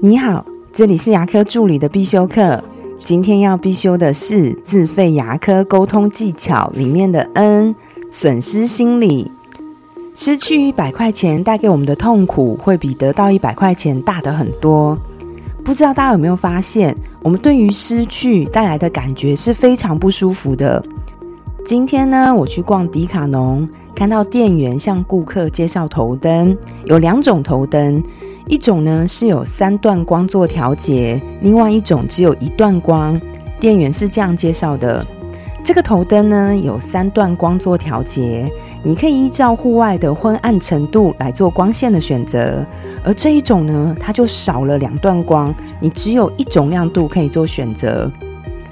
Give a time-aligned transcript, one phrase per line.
[0.00, 2.62] 你好，这里是牙科助理的必修课。
[3.02, 7.74] 今天要必修的是自费牙科沟通技巧里面的 N
[8.08, 9.28] 损失心理。
[10.14, 14.96] 失去一百块钱带给我们的痛苦，会比得到一百块钱大得很多。
[15.64, 20.80] 不知道大家有没有发现，我们对于失去带来的感觉是非常不舒服的。
[21.64, 28.00] 今天呢，我去逛迪卡侬，看到店员向顾客介绍头灯，有两种头灯，
[28.48, 33.20] 一种呢是有三段光做调节，另外一种只有一段光。
[33.60, 35.04] 店员是这样介绍的：
[35.62, 38.50] 这个头灯呢有三段光做调节，
[38.82, 42.64] 你可以依照户外的昏暗程度来做光线的选择；
[43.04, 48.10] 而这一种呢，它就少了两段光，你只有一种亮度可以做选择。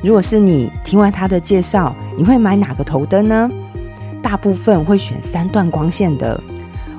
[0.01, 3.51] 如果是你听完他的介绍，你会买哪个头灯呢？
[4.23, 6.41] 大部分会选三段光线的。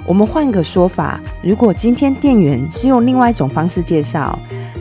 [0.07, 4.39] 我们换个说法，如果今天店员是用另外一种方式介绍，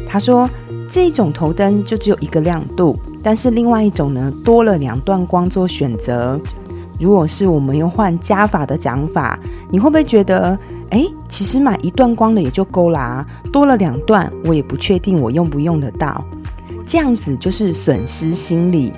[0.08, 0.48] 他说
[0.88, 6.41] 这种头灯就只有一个亮度，但是另外一种呢多了两段光做选择。
[7.00, 9.36] 如果是我们用换加法的讲法，
[9.68, 10.56] 你会不会觉得，
[10.91, 16.24] 哎，其实买一段光的也就够啦，多了两段我也不确定我用不用得到。
[16.86, 18.92] 这样子就是损失心理。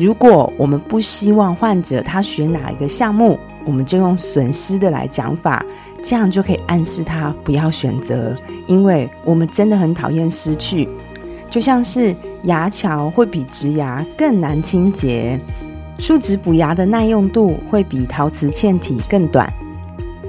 [0.00, 5.62] 如果我们不希望患者他选哪一个项目，我们就用损失的来讲法，
[6.02, 8.34] 这样就可以暗示他不要选择，
[8.66, 10.88] 因为我们真的很讨厌失去。
[11.50, 15.38] 就像是牙桥会比植牙更难清洁，
[15.98, 19.52] 树脂补牙的耐用度会比陶瓷嵌体更短。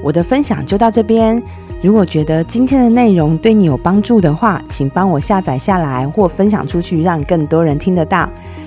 [0.04, 1.42] 我的分享就到这边。
[1.82, 8.30] 如果觉得今天的内容对你有帮助的话，请帮我下载下来或分享出去，让更多人听得到。